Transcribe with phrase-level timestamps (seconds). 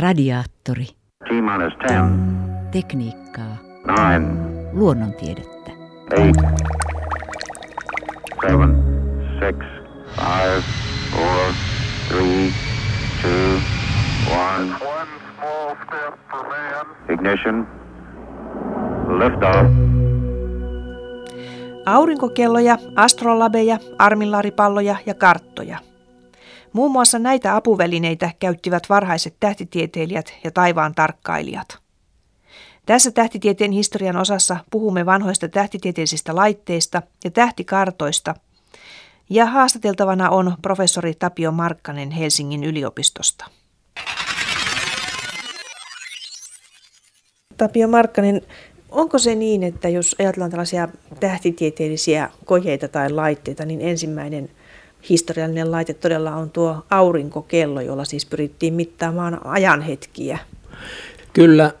[0.00, 0.86] Radiaattori.
[1.28, 2.10] T-minus 10,
[2.70, 3.56] Tekniikkaa.
[3.88, 4.38] 9,
[4.72, 5.70] Luonnontiedettä.
[6.10, 6.34] 8,
[9.40, 10.62] 7,
[11.12, 11.54] 6,
[12.14, 12.52] 5, 4, 3, 2,
[13.18, 13.62] 1.
[14.32, 14.66] One
[15.36, 16.86] small step for man.
[17.08, 17.66] Ignition.
[19.18, 19.66] Liftoff.
[21.86, 25.78] Aurinkokelloja, astrolabeja, armillaaripalloja ja karttoja.
[26.76, 31.78] Muun muassa näitä apuvälineitä käyttivät varhaiset tähtitieteilijät ja taivaan tarkkailijat.
[32.86, 38.34] Tässä tähtitieteen historian osassa puhumme vanhoista tähtitieteellisistä laitteista ja tähtikartoista.
[39.30, 43.46] Ja haastateltavana on professori Tapio Markkanen Helsingin yliopistosta.
[47.56, 48.42] Tapio Markkanen,
[48.90, 50.88] onko se niin, että jos ajatellaan tällaisia
[51.20, 54.50] tähtitieteellisiä kojeita tai laitteita, niin ensimmäinen
[55.08, 60.38] historiallinen laite todella on tuo aurinkokello, jolla siis pyrittiin mittaamaan ajanhetkiä?
[61.32, 61.72] Kyllä,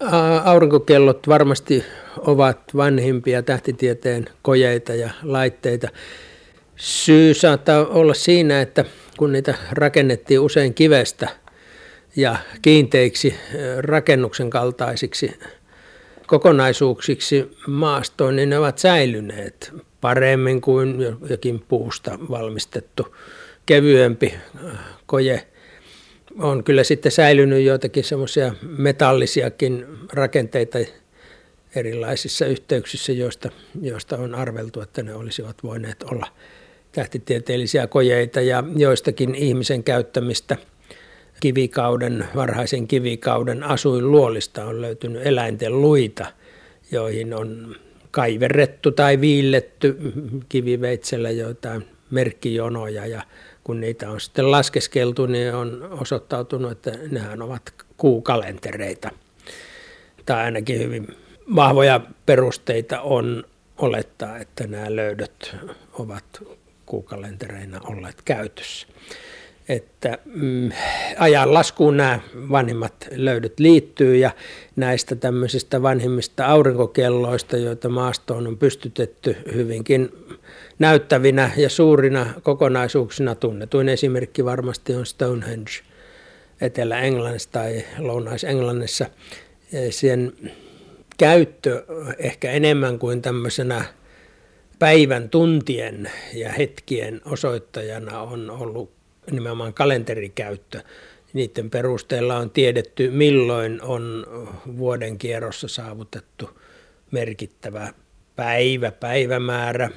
[0.44, 1.84] aurinkokellot varmasti
[2.18, 5.88] ovat vanhimpia tähtitieteen kojeita ja laitteita.
[6.76, 8.84] Syy saattaa olla siinä, että
[9.18, 11.28] kun niitä rakennettiin usein kivestä
[12.16, 13.34] ja kiinteiksi
[13.78, 15.38] rakennuksen kaltaisiksi
[16.26, 20.96] kokonaisuuksiksi maastoon, niin ne ovat säilyneet paremmin kuin
[21.30, 23.16] jokin puusta valmistettu
[23.66, 24.34] kevyempi
[25.06, 25.46] koje.
[26.38, 30.78] On kyllä sitten säilynyt joitakin semmoisia metallisiakin rakenteita
[31.76, 36.26] erilaisissa yhteyksissä, joista, joista on arveltu, että ne olisivat voineet olla
[36.92, 40.56] tähtitieteellisiä kojeita ja joistakin ihmisen käyttämistä
[41.40, 46.26] kivikauden, varhaisen kivikauden asuinluolista on löytynyt eläinten luita,
[46.92, 47.76] joihin on
[48.10, 49.96] kaiverrettu tai viilletty
[50.48, 53.22] kiviveitsellä joitain merkkijonoja ja
[53.64, 57.62] kun niitä on sitten laskeskeltu, niin on osoittautunut, että nehän ovat
[57.96, 59.10] kuukalentereita.
[60.26, 61.08] Tai ainakin hyvin
[61.54, 63.44] vahvoja perusteita on
[63.78, 65.56] olettaa, että nämä löydöt
[65.92, 66.24] ovat
[66.86, 68.86] kuukalentereina olleet käytössä
[69.68, 70.70] että mm,
[71.18, 74.30] ajan laskuun nämä vanhimmat löydöt liittyy ja
[74.76, 80.12] näistä tämmöisistä vanhimmista aurinkokelloista, joita maastoon on pystytetty hyvinkin
[80.78, 85.70] näyttävinä ja suurina kokonaisuuksina tunnetuin esimerkki varmasti on Stonehenge
[86.60, 89.06] Etelä-Englannissa tai Lounais-Englannissa.
[89.90, 90.32] Sen
[91.18, 91.84] käyttö
[92.18, 93.84] ehkä enemmän kuin tämmöisenä
[94.78, 98.95] päivän tuntien ja hetkien osoittajana on ollut
[99.30, 100.82] nimenomaan kalenterikäyttö.
[101.32, 104.26] Niiden perusteella on tiedetty, milloin on
[104.76, 106.60] vuoden kierrossa saavutettu
[107.10, 107.92] merkittävä
[108.36, 109.90] päivä, päivämäärä,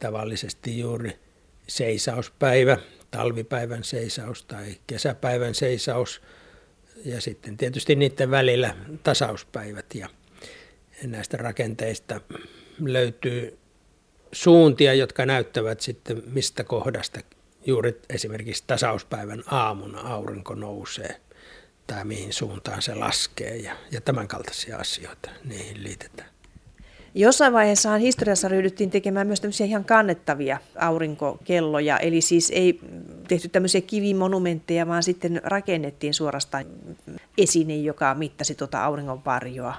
[0.00, 1.18] tavallisesti juuri
[1.66, 2.78] seisauspäivä,
[3.10, 6.22] talvipäivän seisaus tai kesäpäivän seisaus.
[7.04, 9.94] Ja sitten tietysti niiden välillä tasauspäivät.
[9.94, 10.08] Ja
[11.02, 12.20] näistä rakenteista
[12.80, 13.58] löytyy
[14.32, 17.20] suuntia, jotka näyttävät sitten mistä kohdasta
[17.66, 21.20] juuri esimerkiksi tasauspäivän aamuna aurinko nousee
[21.86, 26.34] tai mihin suuntaan se laskee ja, ja tämän kaltaisia asioita niihin liitetään.
[27.16, 32.80] Jossain vaiheessa historiassa ryhdyttiin tekemään myös tämmöisiä ihan kannettavia aurinkokelloja, eli siis ei
[33.28, 36.64] tehty tämmöisiä kivimonumentteja, vaan sitten rakennettiin suorastaan
[37.38, 39.74] esine, joka mittasi tuota auringonvarjoa.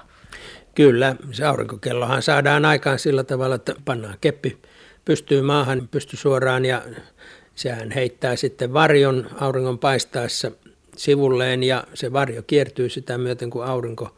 [0.74, 4.58] Kyllä, se aurinkokellohan saadaan aikaan sillä tavalla, että pannaan keppi
[5.04, 6.82] pystyy maahan, pystyy suoraan ja
[7.56, 10.50] Sehän heittää sitten varjon auringon paistaessa
[10.96, 14.16] sivulleen ja se varjo kiertyy sitä myöten, kun aurinko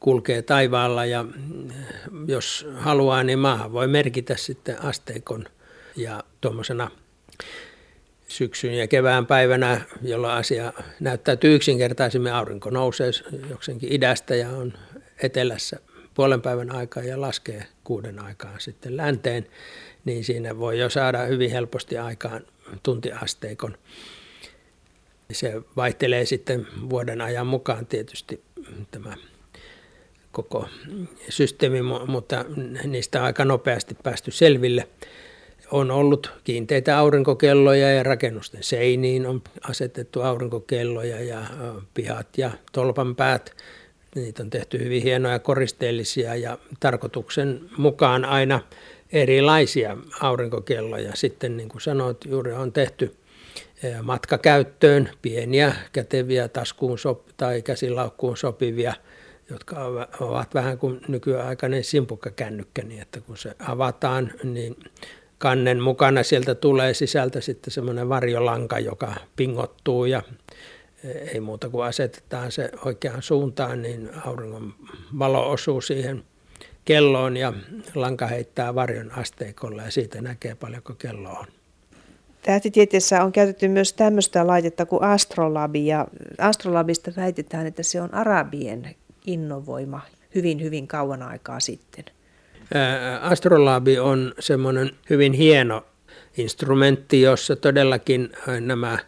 [0.00, 1.68] kulkee taivaalla ja mm,
[2.26, 5.44] jos haluaa, niin maahan voi merkitä sitten asteikon
[5.96, 6.90] ja tuommoisena
[8.28, 13.10] syksyn ja kevään päivänä, jolloin asia näyttäytyy yksinkertaisemmin, aurinko nousee
[13.50, 14.72] joksenkin idästä ja on
[15.22, 15.78] etelässä
[16.14, 19.46] puolen päivän aikaa ja laskee kuuden aikaan sitten länteen,
[20.04, 22.42] niin siinä voi jo saada hyvin helposti aikaan
[22.82, 23.76] tuntiasteikon.
[25.32, 28.42] Se vaihtelee sitten vuoden ajan mukaan tietysti
[28.90, 29.14] tämä
[30.32, 30.68] koko
[31.28, 32.44] systeemi, mutta
[32.84, 34.88] niistä on aika nopeasti päästy selville.
[35.70, 41.42] On ollut kiinteitä aurinkokelloja ja rakennusten seiniin on asetettu aurinkokelloja ja
[41.94, 43.56] pihat ja tolpanpäät.
[44.14, 48.60] Niitä on tehty hyvin hienoja koristeellisia ja tarkoituksen mukaan aina
[49.12, 51.12] erilaisia aurinkokelloja.
[51.14, 53.16] Sitten niin kuin sanoit, juuri on tehty
[53.82, 58.94] eh, matkakäyttöön pieniä käteviä taskuun sop- tai käsilaukkuun sopivia,
[59.50, 59.76] jotka
[60.20, 64.76] ovat vähän kuin nykyaikainen simpukkakännykkä, niin että kun se avataan, niin
[65.38, 70.22] kannen mukana sieltä tulee sisältä sitten semmoinen varjolanka, joka pingottuu ja
[71.04, 74.74] ei muuta kuin asetetaan se oikeaan suuntaan, niin auringon
[75.18, 76.24] valo osuu siihen
[76.88, 77.52] kelloon ja
[77.94, 81.46] lanka heittää varjon asteikolla ja siitä näkee paljonko kello on.
[82.42, 86.06] Tähtitieteessä on käytetty myös tämmöistä laitetta kuin astrolabi ja
[86.38, 88.96] astrolabista väitetään, että se on arabien
[89.26, 90.00] innovoima
[90.34, 92.04] hyvin hyvin kauan aikaa sitten.
[93.20, 95.84] Astrolabi on semmoinen hyvin hieno
[96.36, 98.98] instrumentti, jossa todellakin nämä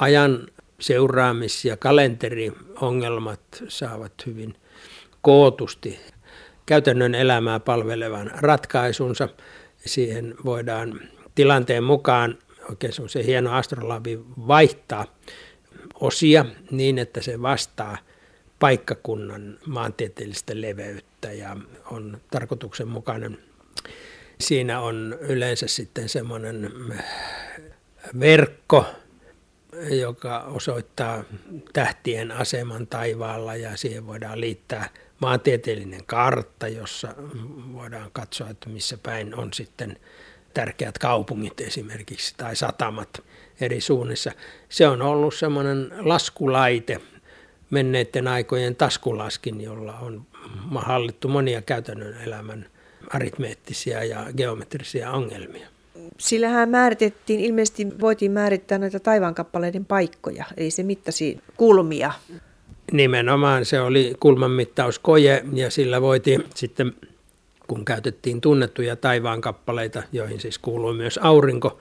[0.00, 0.46] ajan
[0.80, 4.54] seuraamis- ja kalenteriongelmat saavat hyvin
[5.22, 6.00] kootusti
[6.70, 9.28] käytännön elämää palvelevan ratkaisunsa.
[9.86, 11.00] Siihen voidaan
[11.34, 12.38] tilanteen mukaan
[12.68, 15.06] oikein semmoisen hieno astrolabi vaihtaa
[15.94, 17.98] osia niin, että se vastaa
[18.58, 21.56] paikkakunnan maantieteellistä leveyttä ja
[21.90, 23.38] on tarkoituksenmukainen.
[24.40, 26.72] Siinä on yleensä sitten semmoinen
[28.20, 28.86] verkko,
[29.90, 31.24] joka osoittaa
[31.72, 34.88] tähtien aseman taivaalla ja siihen voidaan liittää
[35.20, 37.08] maantieteellinen kartta, jossa
[37.72, 39.96] voidaan katsoa, että missä päin on sitten
[40.54, 43.22] tärkeät kaupungit esimerkiksi tai satamat
[43.60, 44.32] eri suunnissa.
[44.68, 47.00] Se on ollut semmoinen laskulaite
[47.70, 50.26] menneiden aikojen taskulaskin, jolla on
[50.74, 52.66] hallittu monia käytännön elämän
[53.10, 55.68] aritmeettisia ja geometrisia ongelmia.
[56.18, 62.12] Sillähän määritettiin, ilmeisesti voitiin määrittää näitä taivaankappaleiden paikkoja, eli se mittasi kulmia.
[62.92, 66.92] Nimenomaan se oli kulmanmittauskoje ja sillä voitiin sitten,
[67.66, 71.80] kun käytettiin tunnettuja taivaankappaleita, joihin siis kuuluu myös aurinko,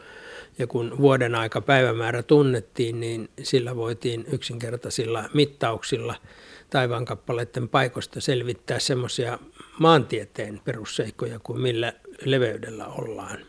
[0.59, 6.15] ja kun vuoden aika päivämäärä tunnettiin, niin sillä voitiin yksinkertaisilla mittauksilla
[6.69, 9.39] taivaankappaleiden paikoista selvittää semmoisia
[9.79, 11.93] maantieteen perusseikkoja kuin millä
[12.25, 13.48] leveydellä ollaan.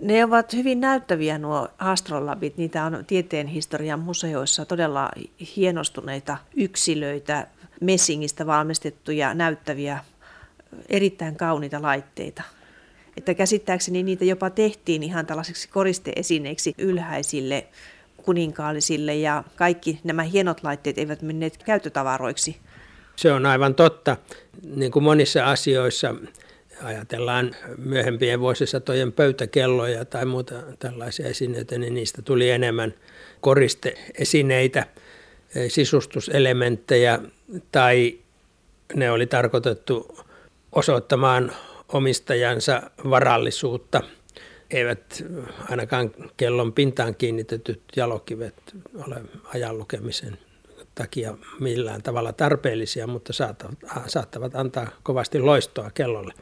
[0.00, 2.56] Ne ovat hyvin näyttäviä nuo astrolabit.
[2.56, 5.10] Niitä on tieteen historian museoissa todella
[5.56, 7.46] hienostuneita yksilöitä,
[7.80, 9.98] messingistä valmistettuja näyttäviä,
[10.88, 12.42] erittäin kauniita laitteita.
[13.16, 17.66] Että käsittääkseni niitä jopa tehtiin ihan tällaisiksi koristeesineiksi ylhäisille
[18.16, 22.56] kuninkaallisille ja kaikki nämä hienot laitteet eivät menneet käyttötavaroiksi.
[23.16, 24.16] Se on aivan totta.
[24.76, 26.14] Niin kuin monissa asioissa
[26.82, 32.94] ajatellaan myöhempien vuosisatojen pöytäkelloja tai muuta tällaisia esineitä, niin niistä tuli enemmän
[33.40, 34.86] koristeesineitä,
[35.68, 37.18] sisustuselementtejä
[37.72, 38.18] tai
[38.94, 40.18] ne oli tarkoitettu
[40.72, 41.52] osoittamaan
[41.88, 44.00] omistajansa varallisuutta.
[44.70, 45.24] Eivät
[45.70, 48.54] ainakaan kellon pintaan kiinnitetyt jalokivet
[49.06, 49.16] ole
[49.54, 50.38] ajan lukemisen
[50.98, 53.32] takia millään tavalla tarpeellisia, mutta
[54.06, 56.34] saattavat, antaa kovasti loistoa kellolle.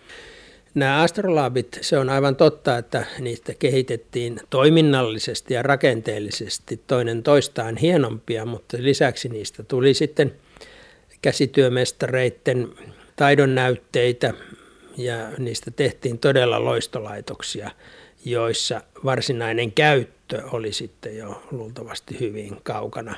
[0.75, 8.45] Nämä astrolaabit, se on aivan totta, että niistä kehitettiin toiminnallisesti ja rakenteellisesti toinen toistaan hienompia,
[8.45, 10.33] mutta lisäksi niistä tuli sitten
[11.23, 12.69] käsityömestareiden
[13.17, 14.35] taidonnäytteitä
[14.97, 17.71] ja niistä tehtiin todella loistolaitoksia,
[18.25, 23.15] joissa varsinainen käyttö oli sitten jo luultavasti hyvin kaukana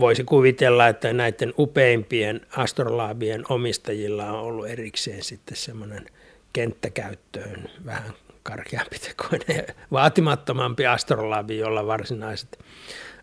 [0.00, 6.06] voisi kuvitella, että näiden upeimpien astrolaabien omistajilla on ollut erikseen sitten semmoinen
[6.52, 8.12] kenttäkäyttöön vähän
[8.42, 12.58] karkeampi tekoinen vaatimattomampi astrolaabi, jolla varsinaiset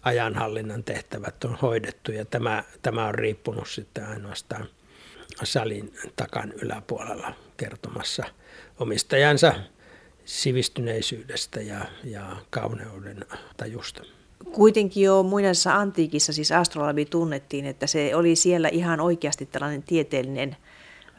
[0.01, 4.69] ajanhallinnan tehtävät on hoidettu ja tämä, tämä on riippunut sitten ainoastaan
[5.43, 8.23] salin takan yläpuolella kertomassa
[8.79, 9.53] omistajansa
[10.25, 13.25] sivistyneisyydestä ja, ja kauneuden
[13.57, 14.16] tajusta.
[14.51, 20.57] Kuitenkin jo muinaisessa antiikissa siis astrolabi tunnettiin, että se oli siellä ihan oikeasti tällainen tieteellinen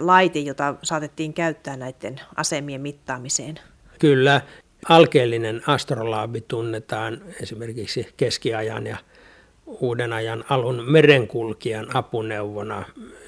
[0.00, 3.60] laite, jota saatettiin käyttää näiden asemien mittaamiseen.
[3.98, 4.40] Kyllä,
[4.88, 8.96] alkeellinen astrolaabi tunnetaan esimerkiksi keskiajan ja
[9.66, 12.84] uuden ajan alun merenkulkijan apuneuvona.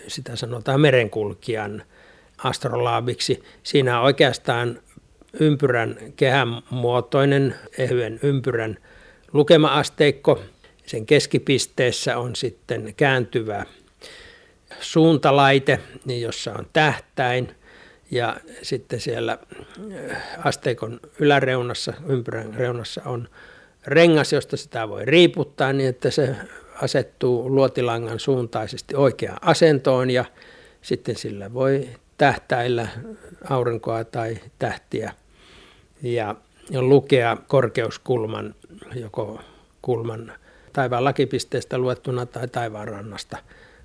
[0.08, 1.82] Sitä sanotaan merenkulkijan
[2.44, 3.42] astrolaabiksi.
[3.62, 4.80] Siinä on oikeastaan
[5.40, 8.78] ympyrän kehän muotoinen, ehyen ympyrän
[9.32, 10.42] lukema-asteikko.
[10.86, 13.66] Sen keskipisteessä on sitten kääntyvä
[14.80, 17.54] suuntalaite, niin jossa on tähtäin.
[18.10, 19.38] Ja sitten siellä
[20.12, 23.28] äh, asteikon yläreunassa, ympyrän reunassa on
[23.86, 26.36] rengas, josta sitä voi riiputtaa niin, että se
[26.82, 30.24] asettuu luotilangan suuntaisesti oikeaan asentoon ja
[30.82, 32.88] sitten sillä voi tähtäillä
[33.50, 35.12] aurinkoa tai tähtiä
[36.02, 36.34] ja
[36.70, 38.54] lukea korkeuskulman
[38.94, 39.40] joko
[39.82, 40.32] kulman
[40.72, 43.38] taivaan lakipisteestä luettuna tai taivaan rannasta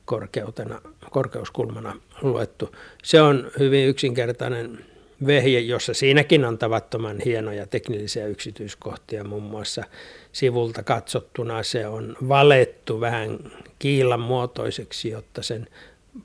[0.06, 2.75] korkeutena, korkeuskulmana luettu.
[3.04, 4.86] Se on hyvin yksinkertainen
[5.27, 9.24] vehje, jossa siinäkin on tavattoman hienoja teknillisiä yksityiskohtia.
[9.24, 9.84] Muun muassa
[10.32, 13.39] sivulta katsottuna se on valettu vähän
[13.80, 15.68] kiilan muotoiseksi, jotta sen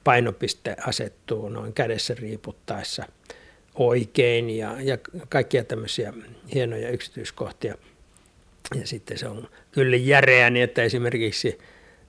[0.05, 3.05] painopiste asettuu noin kädessä riiputtaessa
[3.89, 6.13] oikein ja, ja kaikkia tämmöisiä
[6.55, 7.75] hienoja yksityiskohtia.
[8.75, 11.59] Ja sitten se on kyllä järeä niin, että esimerkiksi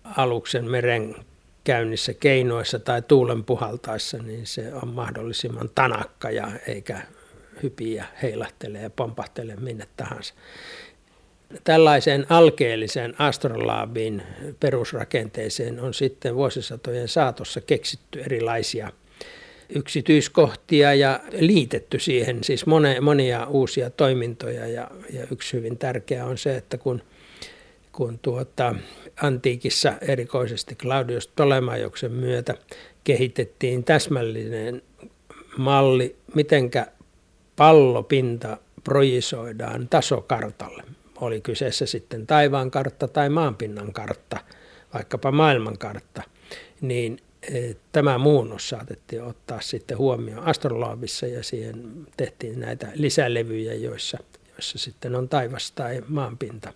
[0.03, 1.15] aluksen meren
[1.63, 7.01] käynnissä keinoissa tai tuulen puhaltaessa, niin se on mahdollisimman tanakka ja eikä
[7.63, 10.33] hypiä heilahtele ja pompahtele minne tahansa.
[11.63, 14.23] Tällaiseen alkeelliseen astrolaabin
[14.59, 18.91] perusrakenteeseen on sitten vuosisatojen saatossa keksitty erilaisia
[19.75, 22.65] yksityiskohtia ja liitetty siihen siis
[23.01, 24.67] monia uusia toimintoja.
[24.67, 27.01] Ja, ja yksi hyvin tärkeä on se, että kun,
[27.91, 28.75] kun tuota,
[29.23, 32.55] antiikissa erikoisesti Claudius Ptolemaioksen myötä
[33.03, 34.81] kehitettiin täsmällinen
[35.57, 36.87] malli, mitenkä
[37.55, 40.83] pallopinta projisoidaan tasokartalle.
[41.21, 44.37] Oli kyseessä sitten taivaan kartta tai maanpinnan kartta,
[44.93, 46.21] vaikkapa maailmankartta,
[46.81, 47.17] niin
[47.91, 54.17] tämä muunnos saatettiin ottaa sitten huomioon astrolaabissa ja siihen tehtiin näitä lisälevyjä, joissa,
[54.51, 56.73] joissa sitten on taivas tai maanpinta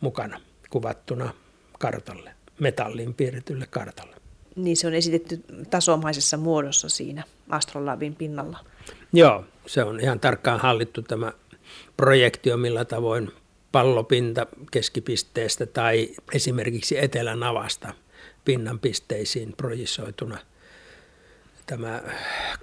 [0.00, 0.40] mukana
[0.70, 1.34] kuvattuna
[1.78, 4.16] kartalle, metalliin piirretylle kartalle.
[4.56, 8.58] Niin se on esitetty tasomaisessa muodossa siinä astrolaabin pinnalla.
[9.12, 11.32] Joo, se on ihan tarkkaan hallittu tämä
[11.96, 13.30] projektio, millä tavoin
[13.72, 17.94] pallopinta keskipisteestä tai esimerkiksi etelänavasta
[18.44, 20.38] pinnan pisteisiin projisoituna.
[21.66, 22.02] Tämä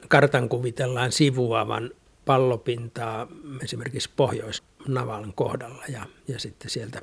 [0.07, 1.91] kartan kuvitellaan sivuavan
[2.25, 3.27] pallopintaa
[3.63, 7.01] esimerkiksi pohjoisnavan kohdalla ja, ja sitten sieltä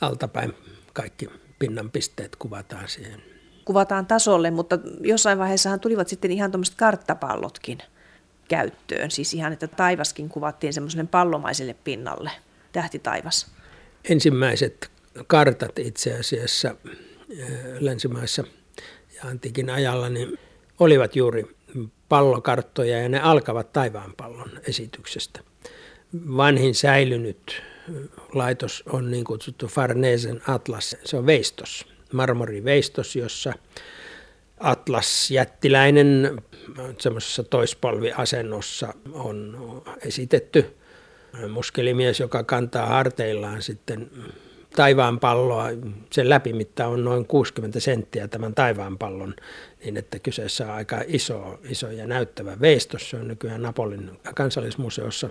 [0.00, 0.54] altapäin
[0.92, 1.28] kaikki
[1.58, 3.22] pinnan pisteet kuvataan siihen.
[3.64, 7.78] Kuvataan tasolle, mutta jossain vaiheessahan tulivat sitten ihan tuommoiset karttapallotkin
[8.48, 9.10] käyttöön.
[9.10, 12.30] Siis ihan, että taivaskin kuvattiin semmoiselle pallomaiselle pinnalle,
[12.72, 13.46] tähtitaivas.
[14.10, 14.90] Ensimmäiset
[15.26, 16.76] kartat itse asiassa
[17.80, 18.44] länsimaissa
[19.14, 20.38] ja antiikin ajalla niin
[20.80, 21.56] olivat juuri
[22.08, 25.40] pallokarttoja ja ne alkavat taivaanpallon esityksestä.
[26.36, 27.62] Vanhin säilynyt
[28.32, 30.96] laitos on niin kutsuttu Farnesen Atlas.
[31.04, 33.52] Se on veistos, marmoriveistos, jossa
[34.60, 36.42] Atlas jättiläinen
[36.98, 40.76] semmoisessa toispolviasennossa on esitetty
[41.48, 44.10] muskelimies, joka kantaa harteillaan sitten
[44.76, 45.68] taivaanpalloa.
[46.10, 49.34] Sen läpimitta on noin 60 senttiä tämän taivaanpallon,
[49.84, 53.10] niin että kyseessä on aika iso, iso ja näyttävä veistos.
[53.10, 55.30] Se on nykyään Napolin kansallismuseossa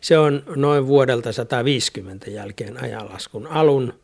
[0.00, 3.94] se on noin vuodelta 150 jälkeen ajanlaskun alun,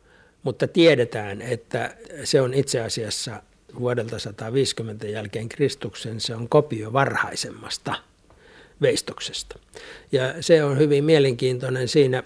[0.43, 3.43] mutta tiedetään, että se on itse asiassa
[3.79, 7.95] vuodelta 150 jälkeen Kristuksen, se on kopio varhaisemmasta
[8.81, 9.59] veistoksesta.
[10.11, 12.23] Ja se on hyvin mielenkiintoinen siinä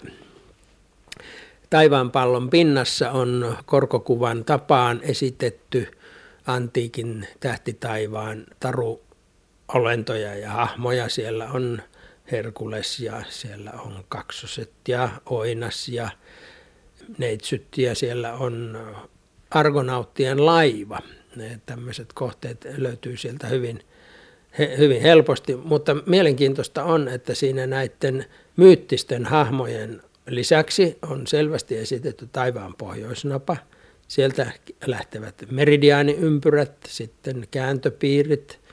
[1.70, 5.88] taivaanpallon pinnassa on korkokuvan tapaan esitetty
[6.46, 11.08] antiikin tähtitaivaan taruolentoja ja hahmoja.
[11.08, 11.82] Siellä on
[12.32, 16.10] Herkules ja siellä on kaksoset ja oinas ja
[17.18, 18.78] neitsyt ja siellä on
[19.50, 20.98] argonauttien laiva.
[21.36, 23.80] Ne tämmöiset kohteet löytyy sieltä hyvin,
[24.78, 28.24] hyvin helposti, mutta mielenkiintoista on, että siinä näiden
[28.56, 33.56] myyttisten hahmojen lisäksi on selvästi esitetty taivaan pohjoisnapa.
[34.08, 34.52] Sieltä
[34.86, 38.58] lähtevät meridiaaniympyrät, sitten kääntöpiirit–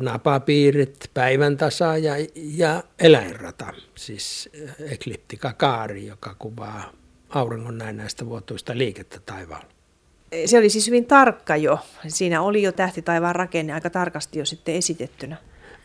[0.00, 4.50] napapiirit, päivän tasa ja, ja eläinrata, siis
[4.90, 6.92] ekliptikakaari, joka kuvaa
[7.28, 9.66] auringon näistä vuotuista liikettä taivaalla.
[10.46, 11.78] Se oli siis hyvin tarkka jo.
[12.08, 15.36] Siinä oli jo tähtitaivaan rakenne aika tarkasti jo sitten esitettynä.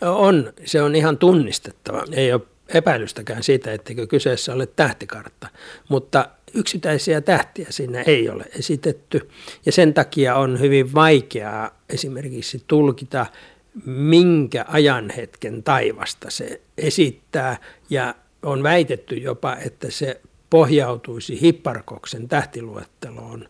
[0.01, 2.04] On, se on ihan tunnistettava.
[2.12, 2.42] Ei ole
[2.74, 5.48] epäilystäkään siitä, etteikö kyseessä ole tähtikartta,
[5.90, 9.30] mutta yksittäisiä tähtiä siinä ei ole esitetty.
[9.66, 13.26] Ja sen takia on hyvin vaikeaa esimerkiksi tulkita
[13.86, 17.58] minkä ajanhetken taivasta se esittää.
[17.90, 23.50] Ja on väitetty jopa, että se pohjautuisi Hipparkoksen tähtiluetteloon,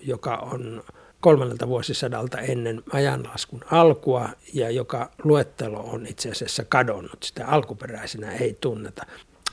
[0.00, 0.82] joka on
[1.22, 7.22] kolmannelta vuosisadalta ennen ajanlaskun alkua ja joka luettelo on itse asiassa kadonnut.
[7.22, 9.06] Sitä alkuperäisenä ei tunneta.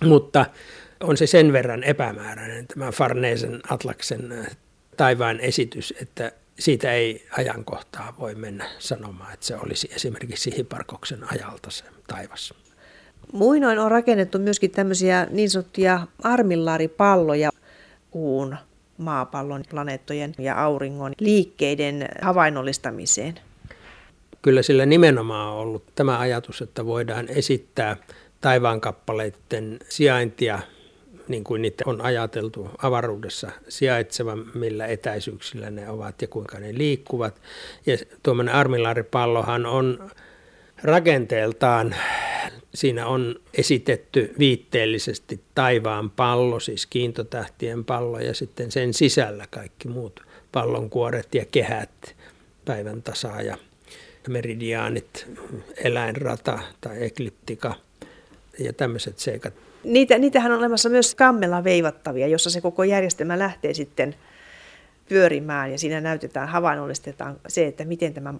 [0.05, 0.45] Mutta
[1.03, 4.47] on se sen verran epämääräinen tämä Farneesen Atlaksen
[4.97, 11.71] taivaan esitys, että siitä ei ajankohtaa voi mennä sanomaan, että se olisi esimerkiksi Hiparkoksen ajalta
[11.71, 12.53] se taivas.
[13.33, 17.49] Muinoin on rakennettu myöskin tämmöisiä niin sanottuja armillaaripalloja
[18.11, 18.57] kuun,
[18.99, 23.39] maapallon, planeettojen ja auringon liikkeiden havainnollistamiseen.
[24.41, 27.97] kyllä sillä nimenomaan on ollut tämä ajatus, että voidaan esittää
[28.41, 30.59] taivaankappaleiden sijaintia
[31.29, 37.41] niin kuin niitä on ajateltu avaruudessa sijaitsevan, millä etäisyyksillä ne ovat ja kuinka ne liikkuvat.
[37.85, 40.09] Ja tuommoinen armilaaripallohan on
[40.83, 41.95] rakenteeltaan,
[42.73, 50.23] siinä on esitetty viitteellisesti taivaan pallo, siis kiintotähtien pallo ja sitten sen sisällä kaikki muut
[50.51, 52.15] pallonkuoret ja kehät,
[52.65, 53.57] päivän tasa ja
[54.27, 55.27] meridiaanit,
[55.83, 57.73] eläinrata tai ekliptika
[58.59, 59.53] ja tämmöiset seikat.
[59.83, 64.15] Niitä, niitähän on olemassa myös kammella veivattavia, jossa se koko järjestelmä lähtee sitten
[65.09, 68.33] pyörimään ja siinä näytetään, havainnollistetaan se, että miten tämä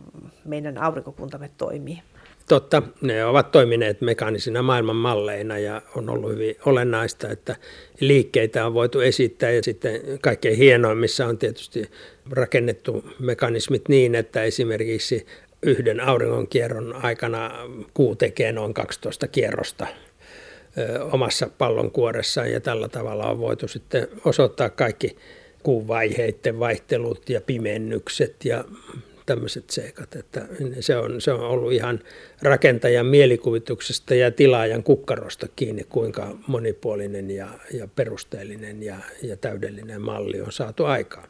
[0.46, 2.00] meidän aurinkokuntamme toimii.
[2.48, 7.56] Totta, ne ovat toimineet mekaanisina maailmanmalleina ja on ollut hyvin olennaista, että
[8.00, 11.92] liikkeitä on voitu esittää ja sitten kaikkein hienoimmissa on tietysti
[12.30, 15.26] rakennettu mekanismit niin, että esimerkiksi
[15.62, 17.52] yhden auringonkierron aikana
[17.94, 19.88] kuu tekee noin 12 kierrosta
[21.12, 25.18] omassa pallonkuoressaan ja tällä tavalla on voitu sitten osoittaa kaikki
[25.64, 28.66] kuun vaiheiden vaihtelut ja pimennykset ja
[29.26, 30.16] tämmöiset seikat.
[30.16, 30.48] Että
[30.80, 32.00] se, on, se on ollut ihan
[32.42, 40.42] rakentajan mielikuvituksesta ja tilaajan kukkarosta kiinni, kuinka monipuolinen ja, ja perusteellinen ja, ja täydellinen malli
[40.42, 41.30] on saatu aikaan.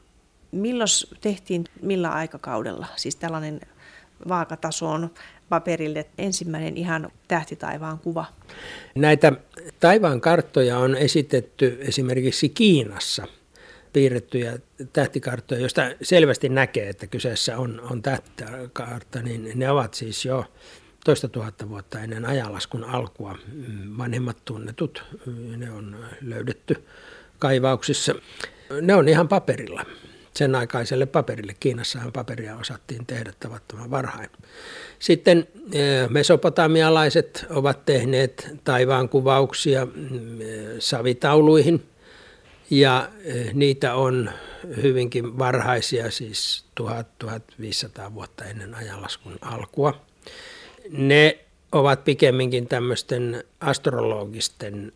[0.52, 0.88] Milloin
[1.22, 2.88] tehtiin millä aikakaudella?
[2.96, 3.62] Siis tällainen
[4.28, 5.10] vaakatasoon
[5.50, 8.26] paperille ensimmäinen ihan tähtitaivaan kuva.
[8.96, 9.34] Näitä
[9.80, 13.28] taivaan karttoja on esitetty esimerkiksi Kiinassa
[13.94, 14.60] piirrettyjä
[14.94, 20.46] tähtikarttoja, joista selvästi näkee, että kyseessä on, on tähtikartta, niin ne ovat siis jo
[21.06, 23.38] toista tuhatta vuotta ennen ajanlaskun alkua
[23.98, 25.04] vanhemmat tunnetut.
[25.58, 26.84] Ne on löydetty
[27.40, 28.16] kaivauksissa.
[28.82, 29.86] Ne on ihan paperilla
[30.34, 31.56] sen aikaiselle paperille.
[31.60, 34.30] Kiinassahan paperia osattiin tehdä tavattoman varhain.
[35.00, 40.48] Sitten eh, mesopotamialaiset ovat tehneet taivaan kuvauksia mm, eh,
[40.80, 41.84] savitauluihin
[42.70, 44.30] ja eh, niitä on
[44.84, 50.02] hyvinkin varhaisia, siis 1000-1500 vuotta ennen ajanlaskun alkua.
[50.90, 51.40] Ne
[51.72, 54.94] ovat pikemminkin tämmöisten astrologisten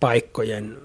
[0.00, 0.78] paikkojen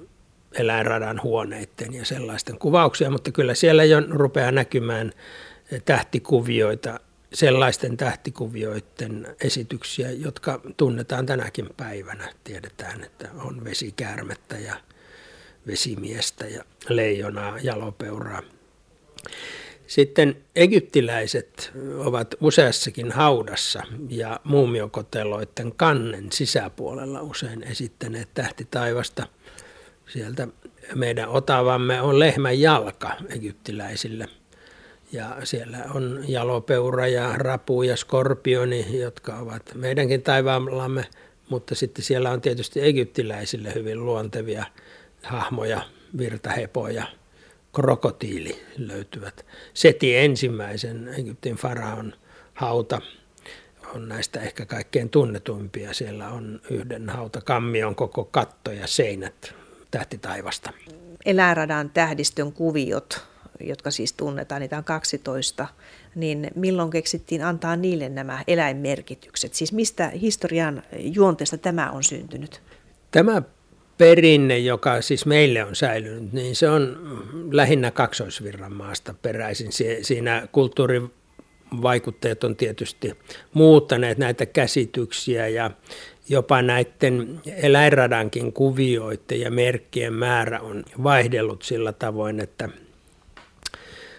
[0.54, 5.12] eläinradan huoneiden ja sellaisten kuvauksia, mutta kyllä siellä jo rupeaa näkymään
[5.86, 7.00] tähtikuvioita,
[7.34, 12.34] sellaisten tähtikuvioiden esityksiä, jotka tunnetaan tänäkin päivänä.
[12.44, 14.76] Tiedetään, että on vesikäärmettä ja
[15.68, 18.42] vesimiestä ja leijonaa, jalopeuraa.
[19.88, 29.28] Sitten egyptiläiset ovat useassakin haudassa ja muumiokoteloiden kannen sisäpuolella usein esittäneet tähtitaivasta–
[30.14, 30.48] sieltä
[30.96, 34.28] meidän otavamme on lehmän jalka egyptiläisille.
[35.12, 41.06] Ja siellä on jalopeura ja rapu ja skorpioni, jotka ovat meidänkin taivaallamme,
[41.50, 44.66] mutta sitten siellä on tietysti egyptiläisille hyvin luontevia
[45.24, 45.82] hahmoja,
[46.18, 47.06] virtahepoja,
[47.76, 49.46] krokotiili löytyvät.
[49.74, 52.14] Seti ensimmäisen Egyptin faraon
[52.54, 53.02] hauta
[53.96, 55.94] on näistä ehkä kaikkein tunnetuimpia.
[55.94, 59.54] Siellä on yhden hauta kammion koko katto ja seinät
[59.92, 60.74] tähtitaivasta.
[61.26, 63.26] Eläinradan tähdistön kuviot,
[63.60, 65.68] jotka siis tunnetaan, niitä on 12,
[66.16, 69.54] niin milloin keksittiin antaa niille nämä eläinmerkitykset?
[69.54, 72.62] Siis mistä historian juonteesta tämä on syntynyt?
[73.12, 73.42] Tämä
[74.02, 76.98] perinne, joka siis meille on säilynyt, niin se on
[77.52, 79.72] lähinnä kaksoisvirran maasta peräisin.
[80.02, 83.18] Siinä kulttuurivaikutteet on tietysti
[83.54, 85.72] muuttaneet näitä käsityksiä ja
[86.30, 92.70] jopa näiden eläinradankin kuvioiden ja merkkien määrä on vaihdellut sillä tavoin, että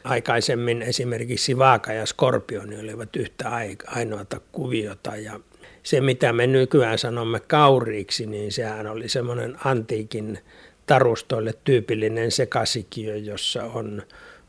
[0.04, 3.50] aikaisemmin esimerkiksi vaaka ja skorpioni olivat yhtä
[3.86, 5.40] ainoata kuviota ja
[5.82, 10.38] se, mitä me nykyään sanomme kauriiksi, niin sehän oli semmoinen antiikin
[10.86, 14.02] tarustoille tyypillinen sekasikiö, jossa on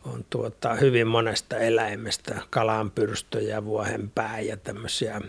[0.06, 5.22] on tuota, hyvin monesta eläimestä, kalanpyrstöjä, vuohenpää ja tämmöisiä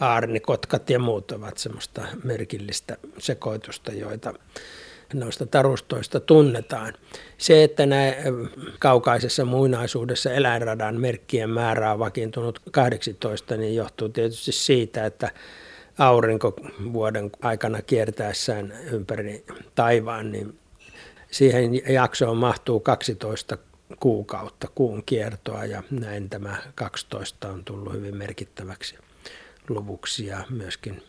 [0.00, 4.34] aarnikotkat ja muut ovat semmoista merkillistä sekoitusta, joita
[5.14, 6.94] noista tarustoista tunnetaan.
[7.38, 8.12] Se, että nämä
[8.78, 15.30] kaukaisessa muinaisuudessa eläinradan merkkien määrä on vakiintunut 18, niin johtuu tietysti siitä, että
[15.98, 16.56] aurinko
[16.92, 19.44] vuoden aikana kiertäessään ympäri
[19.74, 20.58] taivaan, niin
[21.30, 23.58] siihen jaksoon mahtuu 12
[24.00, 28.98] kuukautta kuun kiertoa ja näin tämä 12 on tullut hyvin merkittäväksi
[29.68, 31.02] luvuksi ja myöskin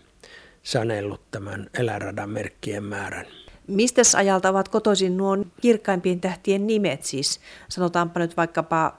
[0.63, 3.26] sanellut tämän eläradan merkkien määrän.
[3.67, 7.04] Mistä ajalta ovat kotoisin nuo kirkkaimpien tähtien nimet?
[7.04, 8.97] Siis sanotaanpa nyt vaikkapa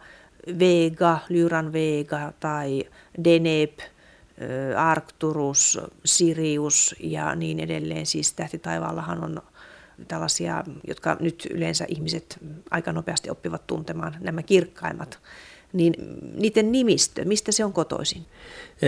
[0.59, 2.85] Vega, Lyran Vega tai
[3.25, 3.79] Deneb,
[4.77, 8.07] Arcturus, Sirius ja niin edelleen.
[8.07, 9.43] Siis tähtitaivaallahan on
[10.09, 12.39] tällaisia, jotka nyt yleensä ihmiset
[12.71, 15.19] aika nopeasti oppivat tuntemaan, nämä kirkkaimmat.
[15.73, 15.95] Niin
[16.35, 18.27] niiden nimistö, mistä se on kotoisin?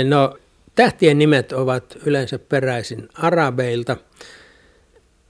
[0.05, 0.39] No
[0.75, 3.97] tähtien nimet ovat yleensä peräisin arabeilta.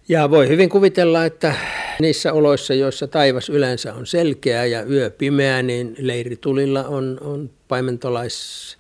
[0.09, 1.55] Ja voi hyvin kuvitella, että
[2.01, 8.79] niissä oloissa, joissa taivas yleensä on selkeä ja yö pimeä, niin leiritulilla on, on paimentolais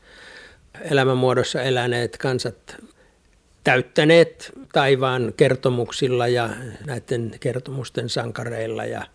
[0.91, 2.77] elämänmuodossa eläneet kansat
[3.65, 6.51] täyttäneet taivaan kertomuksilla ja
[6.87, 9.07] näiden kertomusten sankareilla ja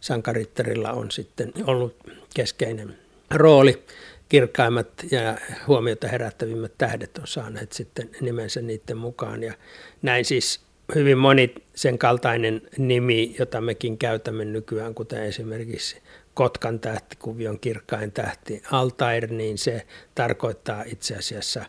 [0.00, 1.96] sankarittarilla on sitten ollut
[2.34, 2.98] keskeinen
[3.30, 3.82] rooli.
[4.28, 9.54] Kirkkaimmat ja huomiota herättävimmät tähdet on saaneet sitten nimensä niiden mukaan ja
[10.02, 16.02] näin siis hyvin moni sen kaltainen nimi, jota mekin käytämme nykyään, kuten esimerkiksi
[16.34, 21.64] Kotkan tähtikuvion kirkkain tähti Altair, niin se tarkoittaa itse asiassa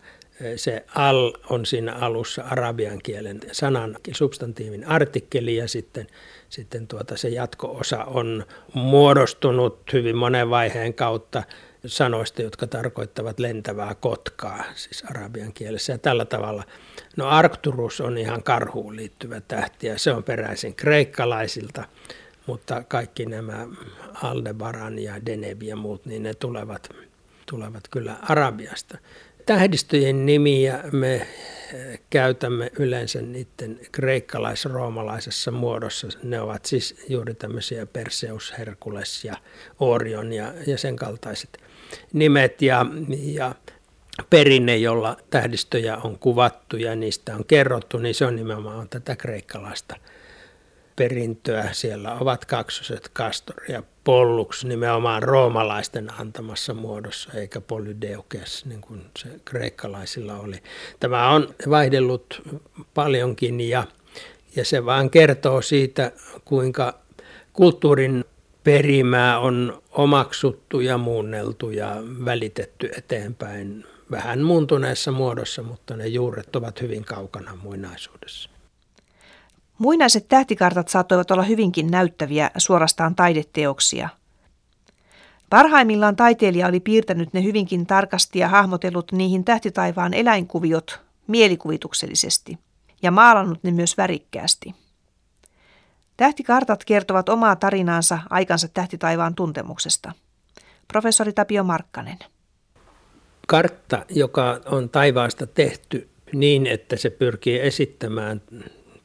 [0.55, 6.07] se al on siinä alussa arabian kielen sanan substantiivin artikkeli ja sitten,
[6.49, 11.43] sitten tuota se jatko-osa on muodostunut hyvin monen vaiheen kautta
[11.85, 15.93] sanoista, jotka tarkoittavat lentävää kotkaa, siis arabian kielessä.
[15.93, 16.63] Ja tällä tavalla,
[17.17, 21.83] no Arcturus on ihan karhuun liittyvä tähti ja se on peräisin kreikkalaisilta,
[22.47, 23.67] mutta kaikki nämä
[24.23, 26.89] Aldebaran ja Deneb ja muut, niin ne tulevat,
[27.45, 28.97] tulevat kyllä Arabiasta.
[29.45, 31.27] Tähdistöjen nimiä me
[32.09, 36.07] käytämme yleensä niiden kreikkalais-roomalaisessa muodossa.
[36.23, 39.35] Ne ovat siis juuri tämmöisiä Perseus, Herkules ja
[39.79, 41.68] Orion ja, ja sen kaltaiset
[42.13, 42.85] nimet ja,
[43.23, 43.55] ja
[44.29, 49.95] perinne, jolla tähdistöjä on kuvattu ja niistä on kerrottu, niin se on nimenomaan tätä kreikkalaista
[50.95, 51.69] perintöä.
[51.71, 59.29] Siellä ovat kaksoset Castor ja Pollux nimenomaan roomalaisten antamassa muodossa, eikä Polydeukes, niin kuin se
[59.45, 60.57] kreikkalaisilla oli.
[60.99, 62.41] Tämä on vaihdellut
[62.93, 63.83] paljonkin ja,
[64.55, 66.11] ja se vaan kertoo siitä,
[66.45, 66.99] kuinka
[67.53, 68.25] kulttuurin
[68.63, 71.95] perimää on omaksuttu ja muunneltu ja
[72.25, 78.49] välitetty eteenpäin vähän muuntuneessa muodossa, mutta ne juuret ovat hyvin kaukana muinaisuudessa.
[79.77, 84.09] Muinaiset tähtikartat saattoivat olla hyvinkin näyttäviä, suorastaan taideteoksia.
[85.49, 92.57] Parhaimmillaan taiteilija oli piirtänyt ne hyvinkin tarkasti ja hahmotellut niihin tähtitaivaan eläinkuviot mielikuvituksellisesti
[93.01, 94.75] ja maalannut ne myös värikkäästi.
[96.19, 100.11] Tähtikartat kertovat omaa tarinaansa aikansa tähtitaivaan tuntemuksesta.
[100.87, 102.17] Professori Tapio Markkanen.
[103.47, 108.41] Kartta, joka on taivaasta tehty niin, että se pyrkii esittämään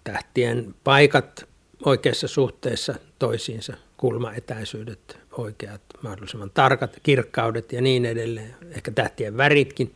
[0.05, 1.49] tähtien paikat
[1.85, 9.95] oikeassa suhteessa toisiinsa, kulmaetäisyydet, oikeat, mahdollisimman tarkat, kirkkaudet ja niin edelleen, ehkä tähtien väritkin,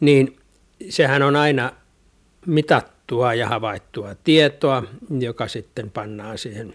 [0.00, 0.36] niin
[0.88, 1.72] sehän on aina
[3.12, 4.82] mitattua ja havaittua tietoa,
[5.18, 6.74] joka sitten pannaan siihen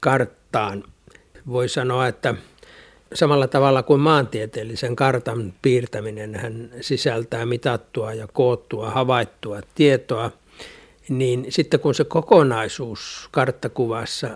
[0.00, 0.84] karttaan.
[1.46, 2.34] Voi sanoa, että
[3.14, 10.30] samalla tavalla kuin maantieteellisen kartan piirtäminen hän sisältää mitattua ja koottua havaittua tietoa–
[11.08, 14.30] niin sitten kun se kokonaisuus karttakuvassa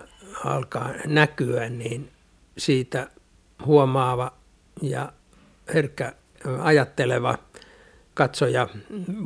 [0.45, 2.11] alkaa näkyä, niin
[2.57, 3.09] siitä
[3.65, 4.33] huomaava
[4.81, 5.13] ja
[5.73, 6.13] herkkä
[6.59, 7.37] ajatteleva
[8.13, 8.67] katsoja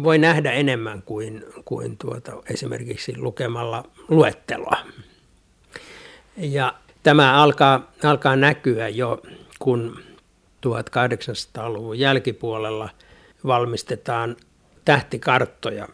[0.03, 4.77] voi nähdä enemmän kuin, kuin tuota, esimerkiksi lukemalla luetteloa.
[6.37, 6.73] Ja
[7.03, 9.21] tämä alkaa, alkaa näkyä jo,
[9.59, 9.99] kun
[10.67, 12.89] 1800-luvun jälkipuolella
[13.45, 14.35] valmistetaan
[14.85, 15.87] tähtikarttoja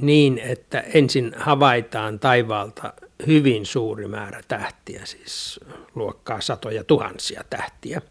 [0.00, 2.92] niin, että ensin havaitaan taivaalta
[3.26, 5.60] hyvin suuri määrä tähtiä, siis
[5.94, 8.02] luokkaa satoja tuhansia tähtiä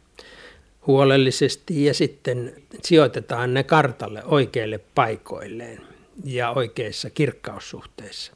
[0.88, 5.82] huolellisesti ja sitten sijoitetaan ne kartalle oikeille paikoilleen
[6.24, 8.34] ja oikeissa kirkkaussuhteissa.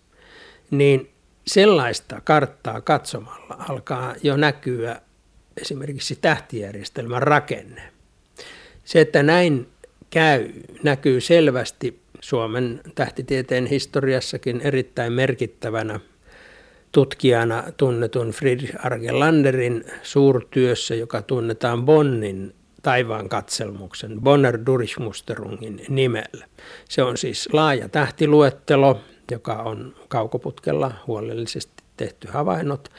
[0.72, 1.10] Niin
[1.48, 5.02] sellaista karttaa katsomalla alkaa jo näkyä
[5.62, 7.82] esimerkiksi tähtijärjestelmän rakenne.
[8.84, 9.68] Se, että näin
[10.10, 10.50] käy,
[10.84, 16.00] näkyy selvästi Suomen tähtitieteen historiassakin erittäin merkittävänä
[16.92, 26.46] tutkijana tunnetun Friedrich Argelanderin suurtyössä, joka tunnetaan Bonnin taivaan katselmuksen, Bonner Durchmusterungin nimellä.
[26.90, 29.00] Se on siis laaja tähtiluettelo,
[29.32, 32.90] joka on kaukoputkella huolellisesti tehty havainnot.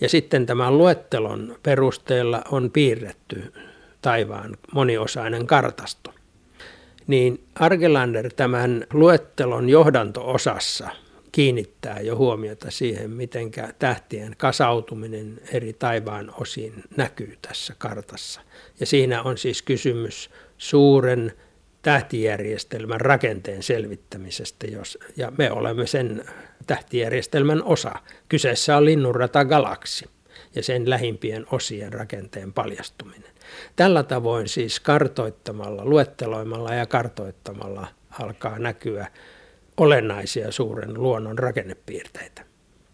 [0.00, 3.52] Ja sitten tämän luettelon perusteella on piirretty
[4.02, 6.12] taivaan moniosainen kartasto
[7.06, 10.88] niin Argelander tämän luettelon johdanto-osassa
[11.32, 18.40] kiinnittää jo huomiota siihen, miten tähtien kasautuminen eri taivaan osiin näkyy tässä kartassa.
[18.80, 21.32] Ja siinä on siis kysymys suuren
[21.82, 26.24] tähtijärjestelmän rakenteen selvittämisestä, jos, ja me olemme sen
[26.66, 27.92] tähtijärjestelmän osa.
[28.28, 30.04] Kyseessä on linnunrata galaksi
[30.54, 33.32] ja sen lähimpien osien rakenteen paljastuminen.
[33.76, 37.86] Tällä tavoin siis kartoittamalla, luetteloimalla ja kartoittamalla
[38.20, 39.06] alkaa näkyä
[39.76, 42.42] olennaisia suuren luonnon rakennepiirteitä.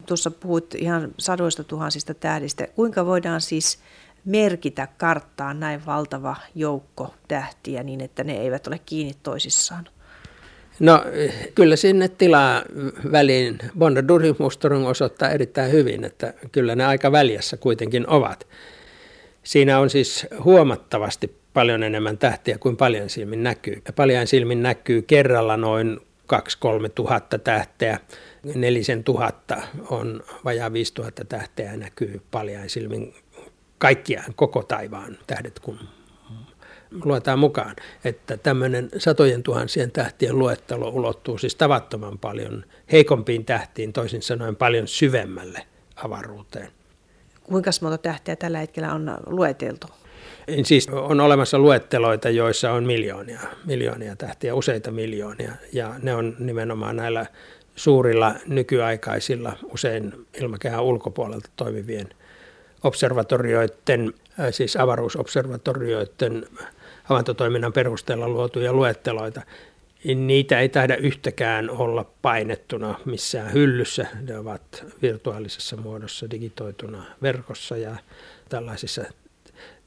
[0.06, 2.66] Tuossa puhuit ihan sadoista tuhansista tähdistä.
[2.66, 3.78] Kuinka voidaan siis
[4.24, 9.88] merkitä karttaan näin valtava joukko tähtiä niin, että ne eivät ole kiinni toisissaan?
[10.80, 11.04] No
[11.54, 12.62] kyllä sinne tilaa
[13.12, 18.46] väliin Bonnadurhimustorung osoittaa erittäin hyvin, että kyllä ne aika väljässä kuitenkin ovat.
[19.42, 23.82] Siinä on siis huomattavasti paljon enemmän tähtiä kuin paljon silmin näkyy.
[23.86, 26.00] Ja paljon silmin näkyy kerralla noin
[26.32, 27.98] 2-3 tuhatta tähteä.
[28.54, 33.14] Nelisen tuhatta on vajaa 5 tuhatta tähteä näkyy paljon silmin
[33.78, 35.78] kaikkiaan koko taivaan tähdet, kun
[37.04, 44.22] luetaan mukaan, että tämmöinen satojen tuhansien tähtien luettelo ulottuu siis tavattoman paljon heikompiin tähtiin, toisin
[44.22, 46.70] sanoen paljon syvemmälle avaruuteen.
[47.42, 49.86] Kuinka monta tähteä tällä hetkellä on lueteltu?
[50.62, 56.96] Siis on olemassa luetteloita, joissa on miljoonia, miljoonia tähtiä, useita miljoonia, ja ne on nimenomaan
[56.96, 57.26] näillä
[57.76, 62.08] suurilla nykyaikaisilla, usein ilmakehän ulkopuolelta toimivien
[62.82, 66.46] observatorioiden, äh, siis avaruusobservatorioiden
[67.02, 69.42] havaintotoiminnan perusteella luotuja luetteloita.
[70.04, 74.06] Niitä ei taida yhtäkään olla painettuna missään hyllyssä.
[74.20, 77.96] Ne ovat virtuaalisessa muodossa digitoituna verkossa ja
[78.48, 79.04] tällaisissa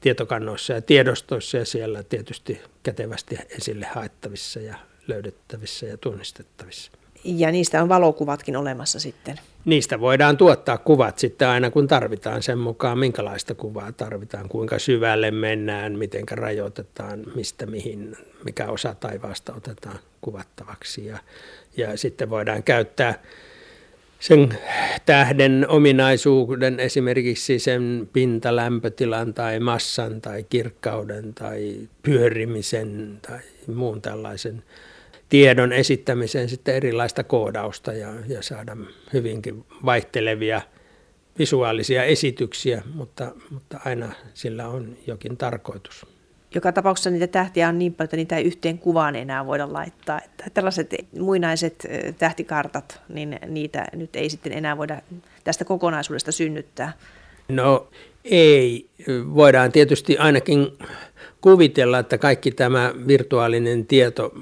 [0.00, 4.76] tietokannoissa ja tiedostoissa ja siellä tietysti kätevästi esille haettavissa ja
[5.08, 6.92] löydettävissä ja tunnistettavissa.
[7.24, 9.40] Ja niistä on valokuvatkin olemassa sitten.
[9.64, 15.30] Niistä voidaan tuottaa kuvat sitten aina kun tarvitaan sen mukaan, minkälaista kuvaa tarvitaan, kuinka syvälle
[15.30, 21.06] mennään, miten rajoitetaan, mistä mihin, mikä osa taivaasta otetaan kuvattavaksi.
[21.06, 21.18] Ja,
[21.76, 23.22] ja sitten voidaan käyttää
[24.22, 24.58] sen
[25.06, 33.38] tähden ominaisuuden, esimerkiksi sen pintalämpötilan tai massan tai kirkkauden tai pyörimisen tai
[33.74, 34.62] muun tällaisen
[35.28, 38.76] tiedon esittämiseen sitten erilaista koodausta ja, ja saada
[39.12, 40.62] hyvinkin vaihtelevia
[41.38, 46.06] visuaalisia esityksiä, mutta, mutta aina sillä on jokin tarkoitus.
[46.54, 50.20] Joka tapauksessa niitä tähtiä on niin paljon, että niitä ei yhteen kuvaan enää voida laittaa.
[50.24, 51.86] Että tällaiset muinaiset
[52.18, 55.02] tähtikartat, niin niitä nyt ei sitten enää voida
[55.44, 56.92] tästä kokonaisuudesta synnyttää.
[57.48, 57.88] No
[58.24, 58.86] ei.
[59.34, 60.66] Voidaan tietysti ainakin
[61.40, 64.34] kuvitella, että kaikki tämä virtuaalinen tieto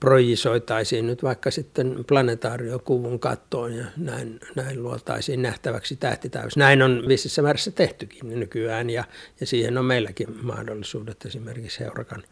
[0.00, 6.56] projisoitaisiin nyt vaikka sitten planetaariokuvun kattoon ja näin, näin luotaisiin nähtäväksi tähtitäys.
[6.56, 9.04] Näin on vississä määrässä tehtykin nykyään ja,
[9.40, 12.22] ja siihen on meilläkin mahdollisuudet esimerkiksi Heurakan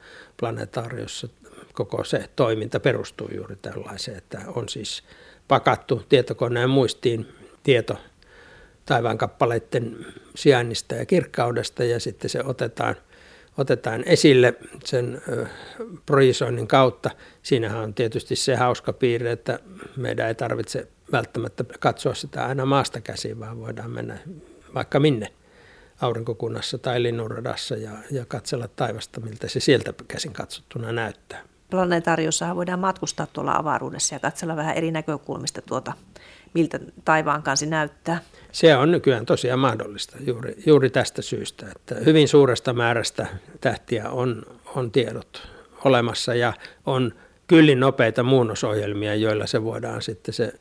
[0.41, 1.29] planetaariossa
[1.73, 5.03] koko se toiminta perustuu juuri tällaiseen, että on siis
[5.49, 7.27] pakattu tietokoneen muistiin
[7.63, 7.97] tieto
[8.85, 12.97] taivaankappaleiden sijainnista ja kirkkaudesta ja sitten se otetaan–
[13.59, 15.23] otetaan esille sen
[16.07, 17.11] projisoinnin kautta.
[17.43, 19.59] Siinähän on tietysti se hauska piirre, että
[19.97, 24.19] meidän ei tarvitse välttämättä katsoa sitä aina maasta käsin, vaan voidaan mennä
[24.75, 25.33] vaikka minne
[26.01, 31.56] aurinkokunnassa tai linnunradassa ja, ja katsella taivasta, miltä se sieltä käsin katsottuna näyttää.
[31.71, 35.93] Planetaariossahan voidaan matkustaa tuolla avaruudessa ja katsella vähän eri näkökulmista tuota,
[36.55, 38.19] miltä taivaan kansi näyttää.
[38.53, 43.27] Se on nykyään tosiaan mahdollista juuri, juuri tästä syystä, että hyvin suuresta määrästä
[43.61, 44.43] tähtiä on,
[44.75, 45.49] on tiedot
[45.85, 46.53] olemassa ja
[46.87, 47.13] on
[47.47, 50.53] kyllin nopeita muunnosohjelmia, joilla se voidaan sitten se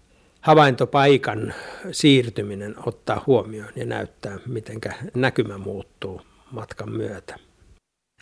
[0.42, 1.54] havaintopaikan
[1.92, 4.80] siirtyminen ottaa huomioon ja näyttää, miten
[5.14, 7.36] näkymä muuttuu matkan myötä.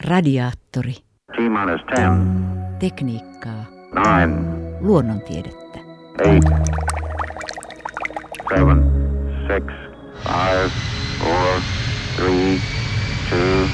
[0.05, 0.95] Radiaattori.
[1.37, 3.65] T-10, Tekniikkaa.
[3.91, 4.45] 9,
[4.81, 5.79] Luonnontiedettä.
[6.23, 6.41] 8,
[8.49, 8.83] 7,
[9.47, 9.63] six,
[10.23, 10.71] five,
[11.19, 11.61] four,
[12.15, 12.59] three,
[13.29, 13.67] two,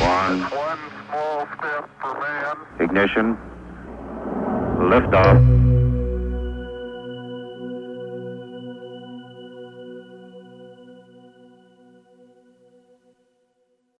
[0.00, 0.40] one.
[0.50, 0.78] One
[1.08, 2.56] small step for man.
[2.80, 3.36] Ignition.
[4.90, 5.65] Liftoff.